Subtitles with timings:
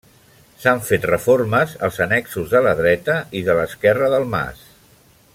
[0.61, 4.65] S’han fet reformes als annexos de la dreta i de l’esquerra del mas.